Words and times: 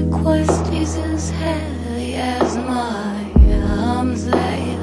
request 0.00 0.72
is 0.72 0.96
as 0.96 1.30
heavy 1.30 2.14
as 2.14 2.56
my 2.56 3.32
arms 3.84 4.26
they 4.26 4.76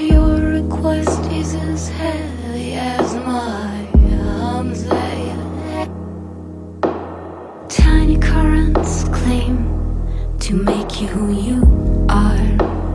Your 0.00 0.36
request 0.60 1.20
is 1.30 1.54
as 1.54 1.88
heavy 1.90 2.74
as 2.74 3.14
my 3.16 3.86
arms 4.42 4.84
they 4.84 5.20
Tiny 7.68 8.18
currents 8.18 9.04
claim 9.18 9.56
to 10.40 10.54
make 10.54 11.00
you 11.00 11.08
who 11.08 11.26
you 11.48 11.60
are. 12.08 12.48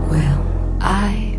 Well, 0.10 0.39
I 0.82 1.38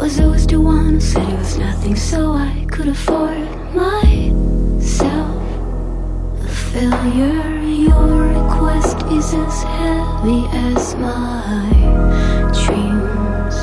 was 0.00 0.18
always 0.18 0.46
the 0.46 0.60
one 0.60 0.94
who 0.94 1.00
said 1.00 1.28
it 1.28 1.38
was 1.38 1.58
nothing, 1.58 1.94
so 1.94 2.32
I 2.32 2.66
could 2.70 2.88
afford 2.88 3.48
myself 3.74 5.39
failure. 6.72 7.60
Your 7.62 8.28
request 8.28 8.98
is 9.10 9.34
as 9.34 9.62
heavy 9.62 10.46
as 10.52 10.94
my 10.96 11.66
dreams 12.64 13.56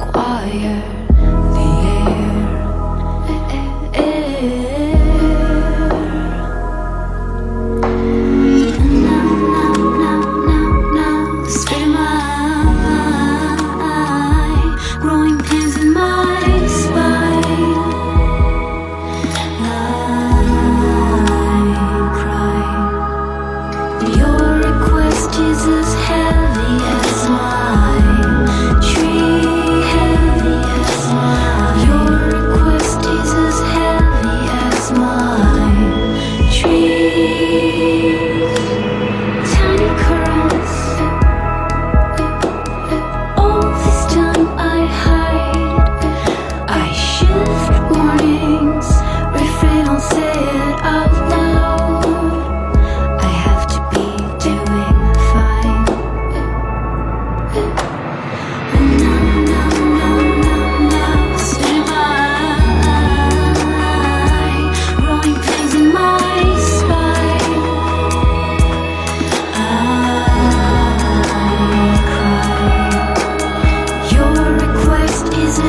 acquired. 0.00 1.03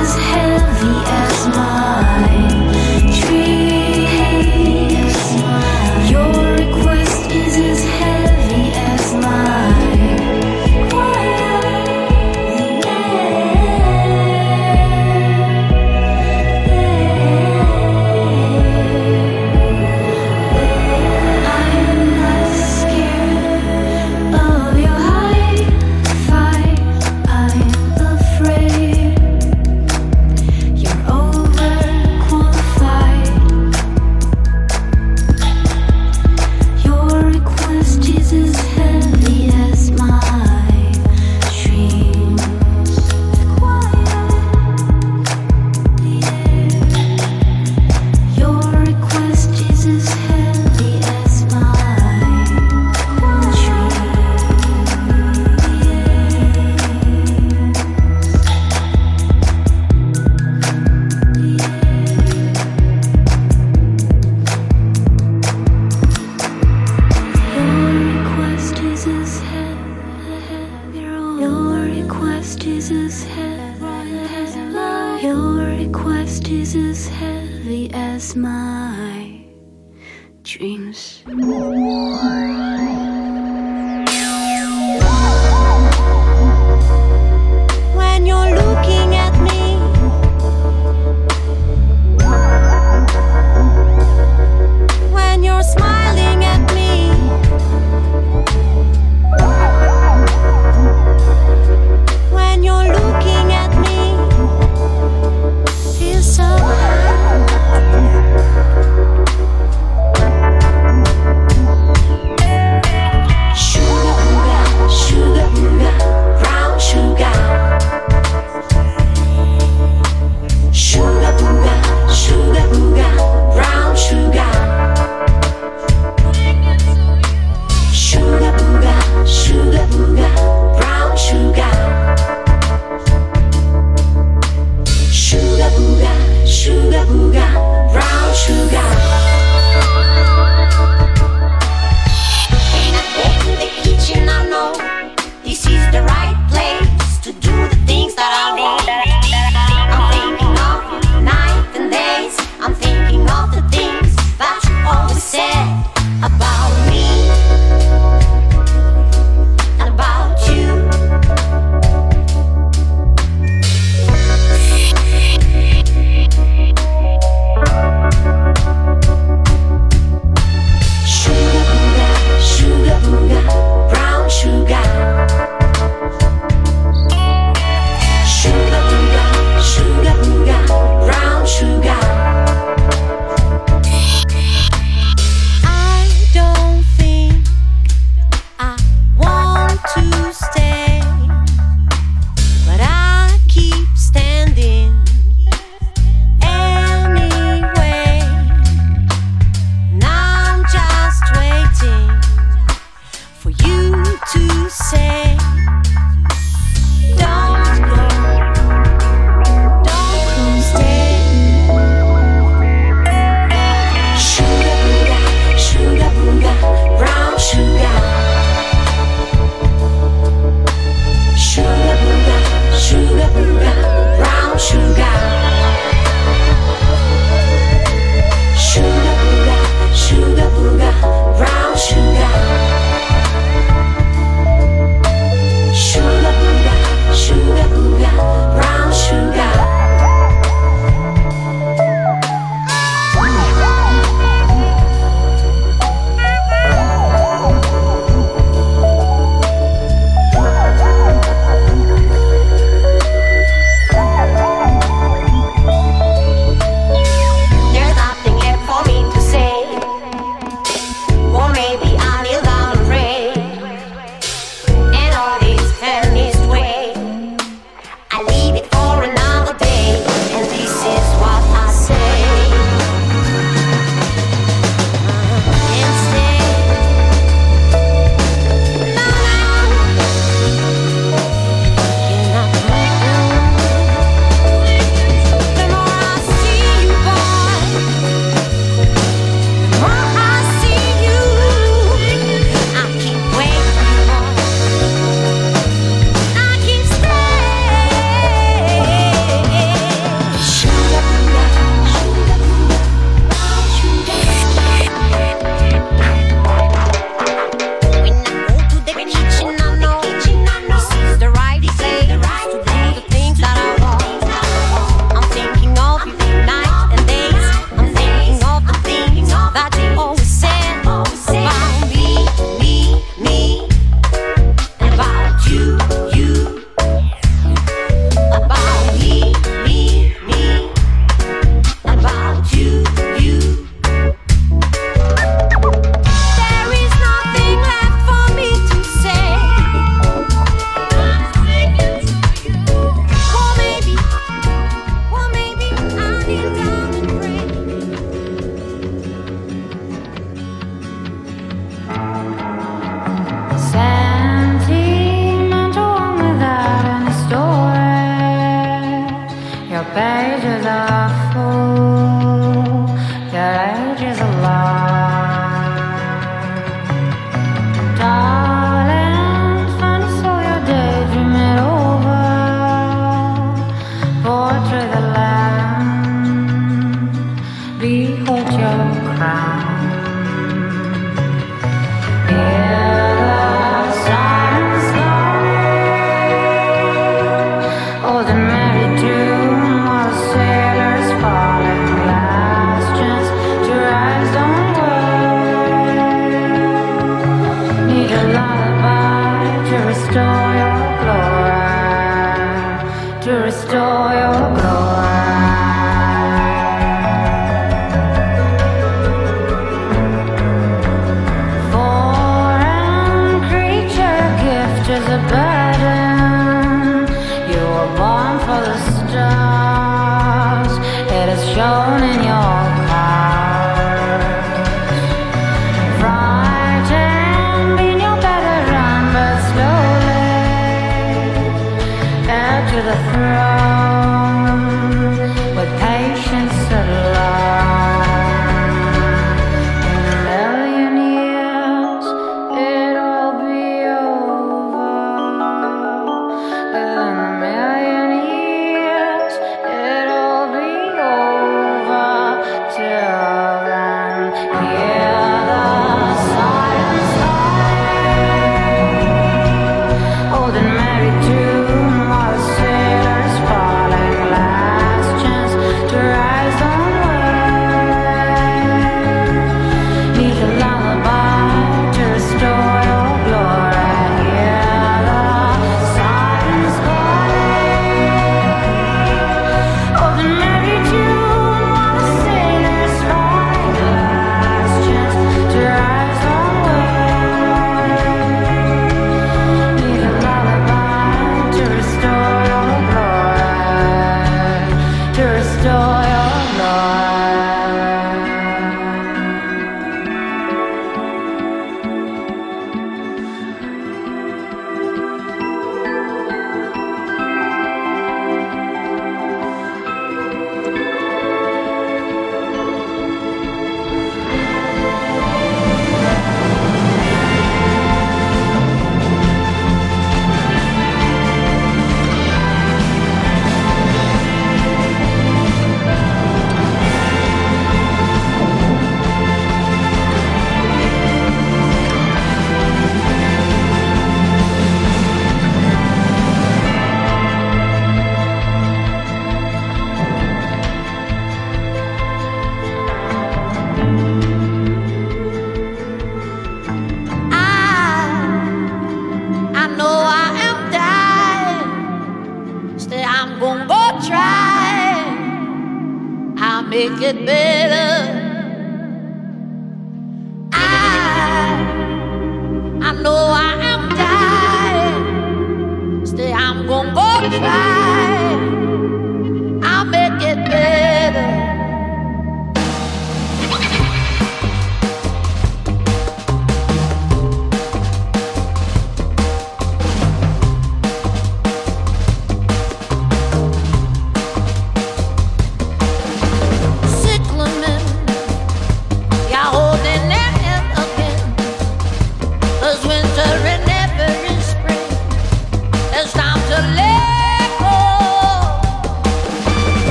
is 0.00 0.14
heavy 0.16 0.94
as. 1.10 1.33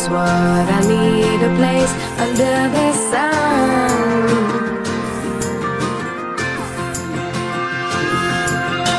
Just 0.00 0.12
what 0.12 0.20
I 0.20 0.80
need 0.88 1.40
a 1.42 1.52
place 1.56 1.92
under 2.24 2.56
the 2.76 2.88
sun. 3.10 3.90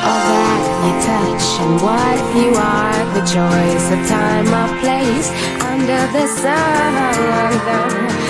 All 0.07 0.21
that 0.29 0.63
you 0.83 0.93
touch 1.09 1.47
and 1.63 1.75
what 1.85 2.21
you 2.37 2.49
are, 2.53 3.01
the 3.17 3.23
choice 3.37 3.87
of 3.95 3.99
time 4.07 4.47
or 4.59 4.69
place 4.81 5.29
under 5.71 6.01
the 6.15 6.25
sun. 6.27 7.51
That 7.65 8.29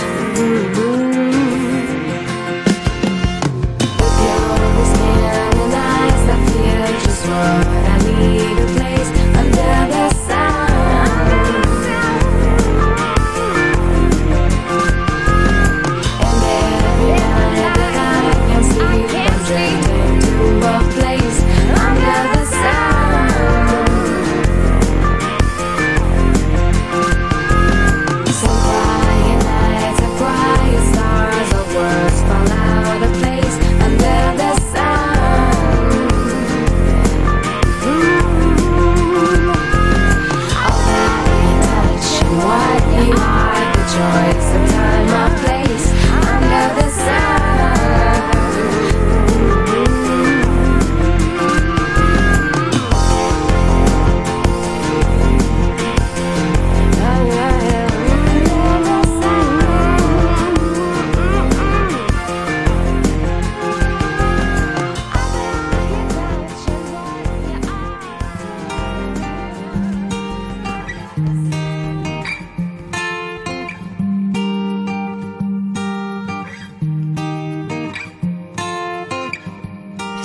feel 6.48 6.84
just 7.04 7.24
what 7.28 7.68
I 7.88 7.98
need 8.08 8.58
a 8.58 8.68
place 8.76 9.10
under 9.42 9.74
the 9.94 10.01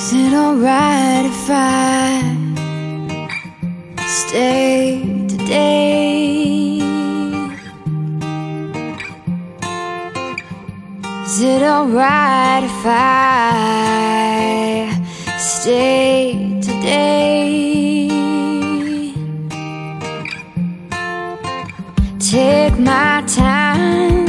Is 0.07 0.13
it 0.13 0.35
alright 0.35 1.27
if 1.27 1.51
I 1.51 2.23
stay 4.07 5.03
today? 5.27 6.79
Is 11.25 11.43
it 11.43 11.63
alright 11.65 12.63
if 12.63 12.87
I 12.87 13.67
stay 15.39 16.61
today? 16.61 18.07
Take 22.21 22.79
my 22.79 23.25
time 23.27 24.27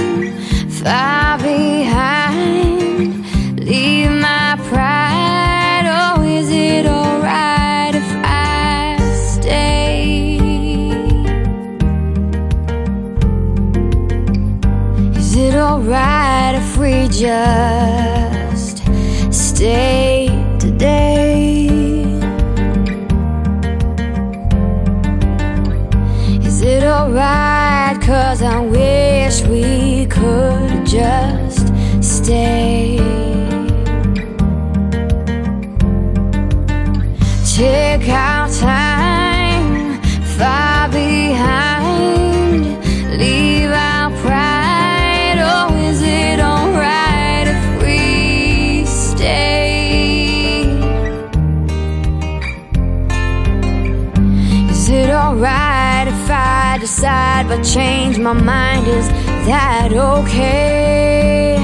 that 59.48 59.94
okay? 59.94 61.56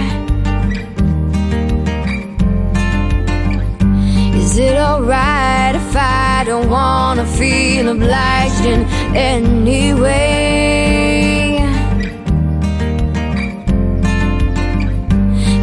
Is 4.41 4.57
it 4.57 4.77
alright 4.77 5.75
if 5.75 5.95
I 5.95 6.43
don't 6.45 6.69
wanna 6.69 7.25
feel 7.25 7.89
obliged 7.89 8.65
in 8.65 8.85
any 9.13 9.93
way? 9.93 11.57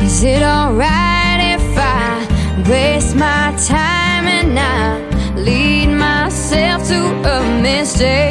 Is 0.04 0.22
it 0.22 0.42
alright 0.42 1.40
if 1.56 1.78
I 1.78 2.26
waste 2.68 3.16
my 3.16 3.54
time 3.66 4.26
and 4.26 4.58
I 4.58 5.34
lead 5.36 5.88
myself 5.88 6.86
to 6.88 7.00
a 7.34 7.62
mistake 7.62 8.29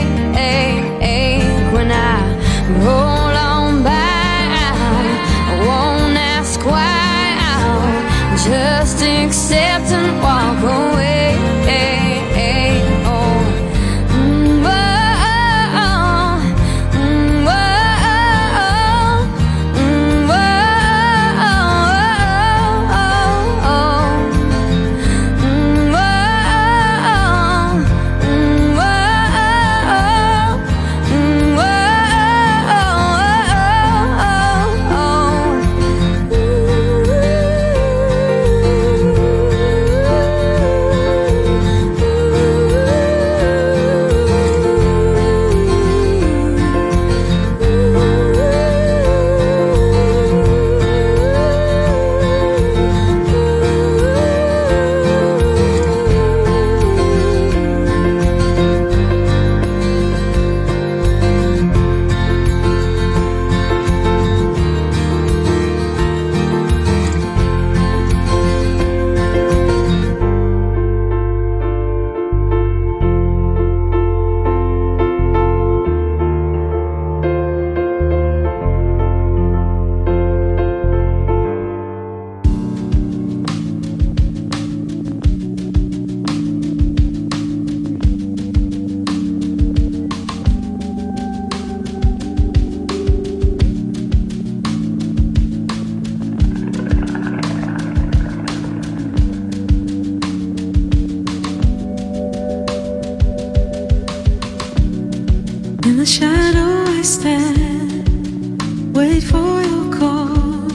wait 108.99 109.23
for 109.23 109.61
your 109.61 109.87
call. 109.97 110.67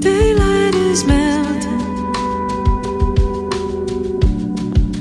Daylight 0.00 0.74
is 0.74 1.04
melting. 1.04 1.82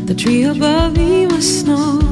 The 0.08 0.16
tree 0.16 0.44
above 0.44 0.98
me 0.98 1.26
was 1.28 1.46
snow. 1.62 2.07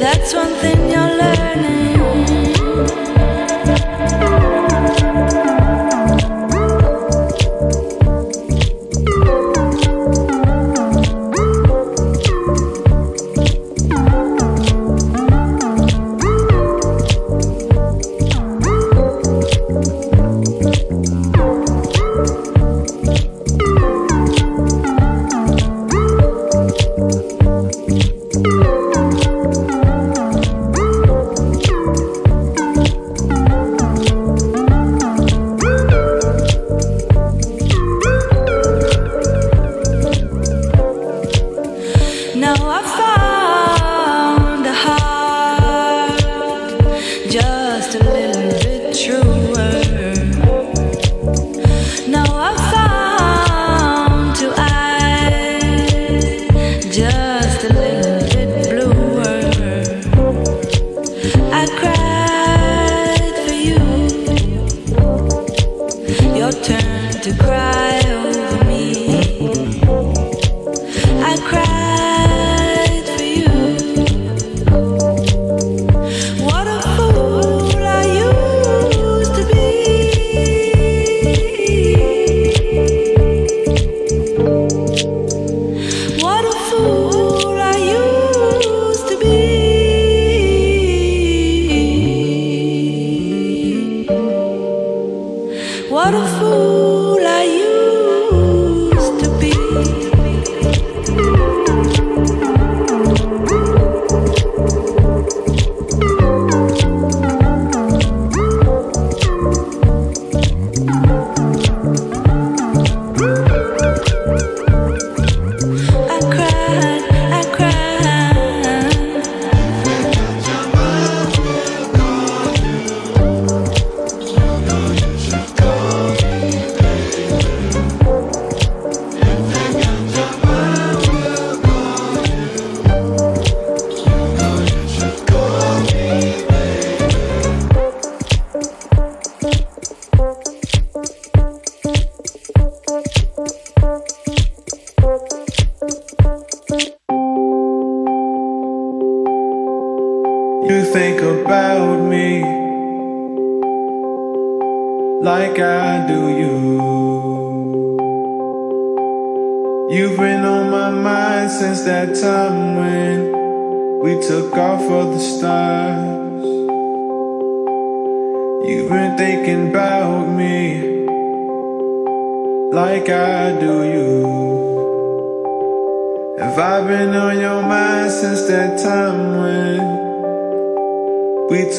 That's 0.00 0.32
one 0.32 0.54
thing 0.54 0.88
you're 0.88 1.18
learning. 1.18 1.89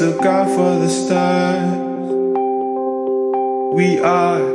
Took 0.01 0.25
off 0.25 0.47
for 0.55 0.79
the 0.79 0.89
stars? 0.89 1.77
We 3.75 3.99
are 3.99 4.50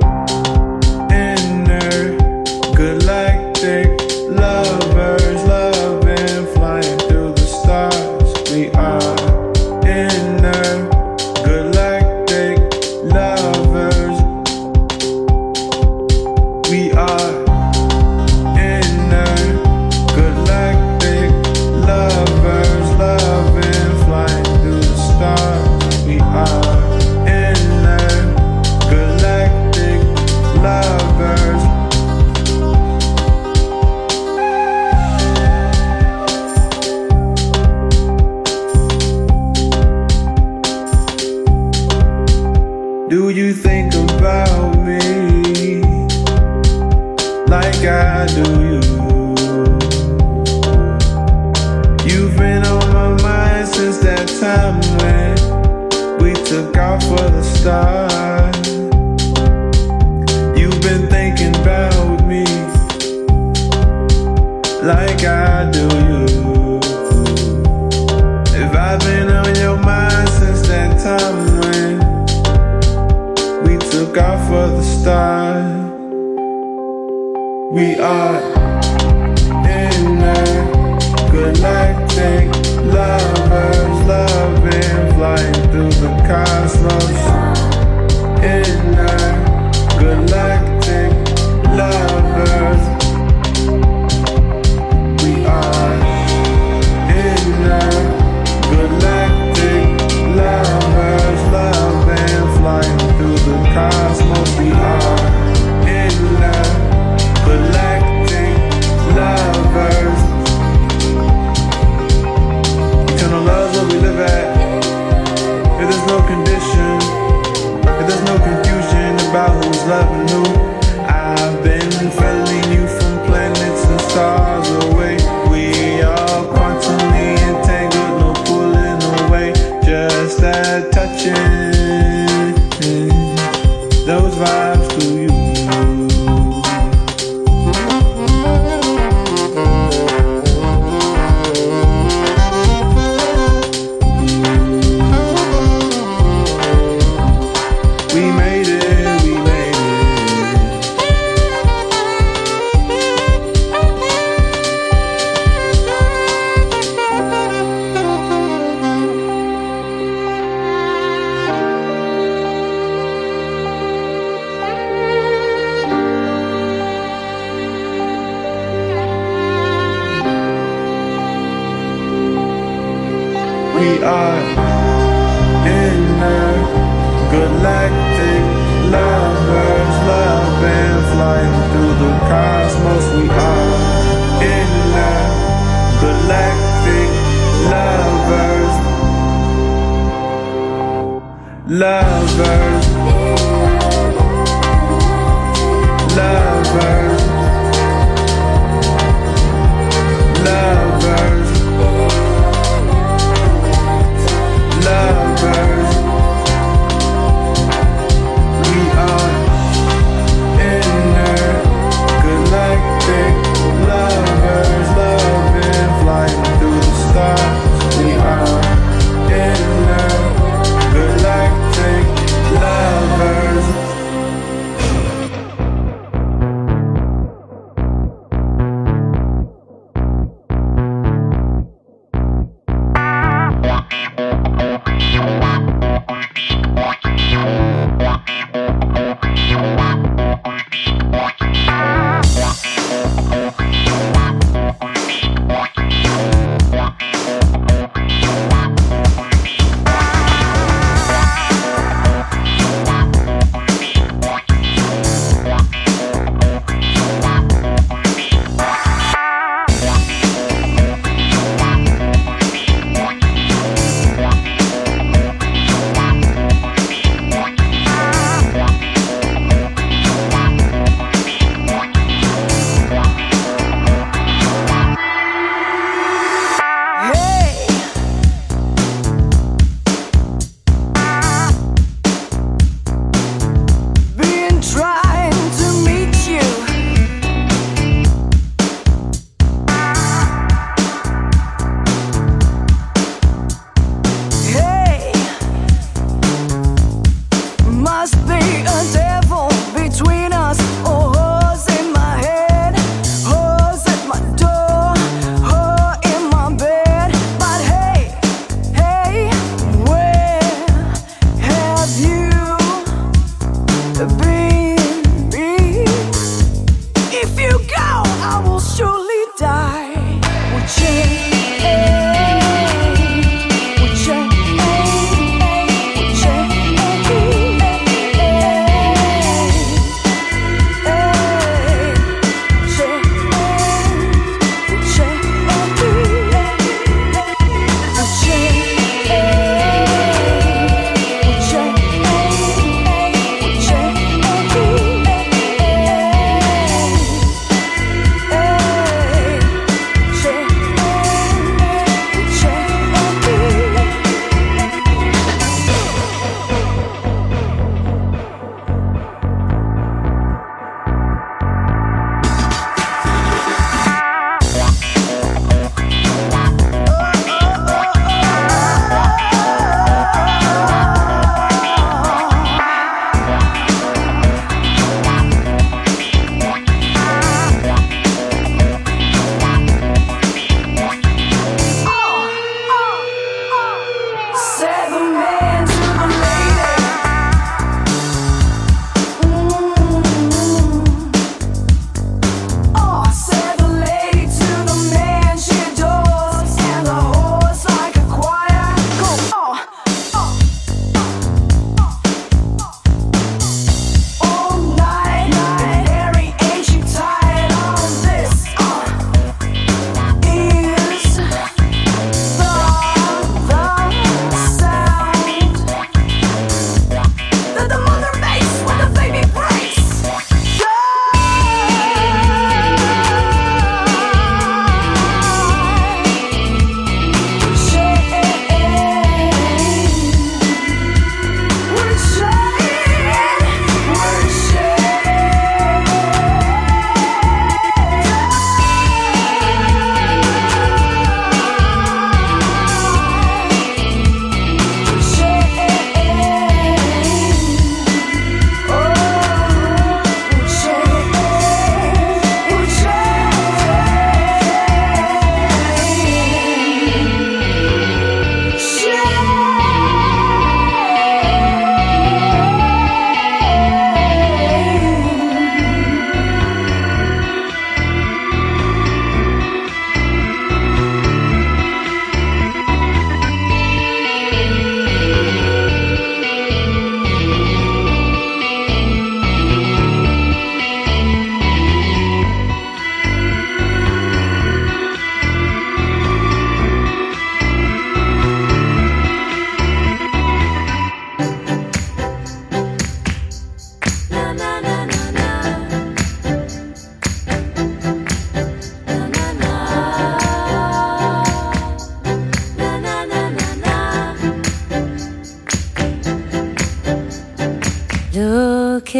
made 148.37 148.69
it, 148.69 148.76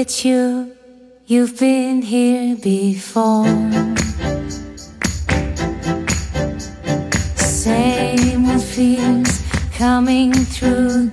at 0.07 0.25
you, 0.25 0.73
you've 1.27 1.59
been 1.59 2.01
here 2.01 2.55
before. 2.55 3.45
Same 7.35 8.59
fears 8.61 9.43
coming 9.73 10.33
through 10.33 11.11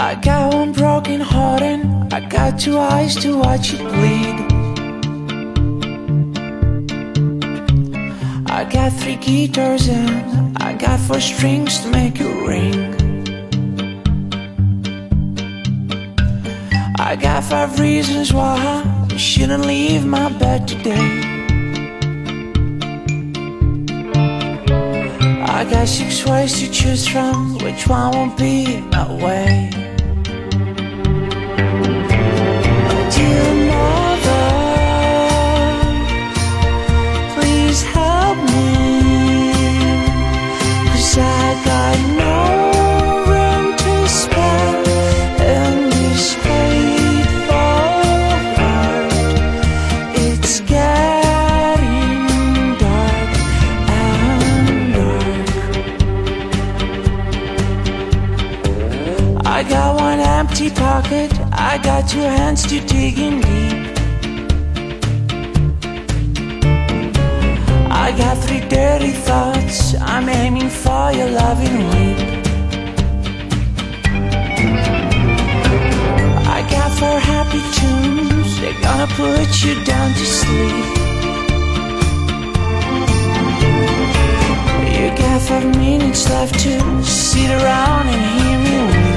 I 0.00 0.14
got 0.14 0.54
one 0.54 0.72
broken 0.72 1.20
heart 1.20 1.60
and 1.60 2.14
I 2.14 2.20
got 2.20 2.60
two 2.60 2.78
eyes 2.78 3.16
to 3.16 3.36
watch 3.36 3.74
it 3.74 3.80
bleed. 3.80 4.36
I 8.48 8.62
got 8.62 8.92
three 8.92 9.16
guitars 9.16 9.88
and 9.88 10.56
I 10.62 10.74
got 10.74 11.00
four 11.00 11.18
strings 11.18 11.80
to 11.80 11.88
make 11.90 12.20
it 12.20 12.46
ring. 12.46 12.94
I 17.00 17.16
got 17.16 17.42
five 17.42 17.80
reasons 17.80 18.32
why 18.32 18.54
I 19.10 19.16
shouldn't 19.16 19.66
leave 19.66 20.06
my 20.06 20.28
bed 20.38 20.68
today. 20.68 21.08
I 25.42 25.66
got 25.68 25.88
six 25.88 26.24
ways 26.24 26.60
to 26.60 26.70
choose 26.70 27.08
from, 27.08 27.58
which 27.58 27.88
one 27.88 28.12
won't 28.12 28.38
be 28.38 28.80
my 28.92 29.12
way? 29.24 29.87
Got 62.18 62.36
hands 62.36 62.66
to 62.66 62.80
dig 62.80 63.16
in 63.16 63.40
deep. 63.40 63.96
I 68.04 68.12
got 68.18 68.36
three 68.38 68.58
dirty 68.68 69.12
thoughts, 69.12 69.94
I'm 69.94 70.28
aiming 70.28 70.68
for 70.68 71.12
your 71.12 71.30
loving 71.30 71.78
weep. 71.90 72.18
I 76.56 76.58
got 76.68 76.90
four 76.98 77.20
happy 77.20 77.62
tunes, 77.78 78.60
they're 78.60 78.80
gonna 78.82 79.06
put 79.14 79.50
you 79.64 79.74
down 79.84 80.10
to 80.14 80.26
sleep. 80.38 80.86
You 84.92 85.06
got 85.22 85.40
five 85.42 85.68
minutes 85.76 86.28
left 86.28 86.58
to 86.64 87.04
sit 87.04 87.48
around 87.48 88.08
and 88.08 88.22
hear 88.34 88.58
me 88.64 89.07